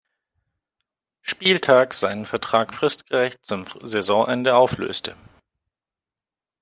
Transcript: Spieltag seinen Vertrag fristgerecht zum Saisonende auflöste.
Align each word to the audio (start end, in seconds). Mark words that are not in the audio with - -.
Spieltag 1.21 1.93
seinen 1.93 2.25
Vertrag 2.25 2.73
fristgerecht 2.73 3.45
zum 3.45 3.67
Saisonende 3.83 4.55
auflöste. 4.55 5.15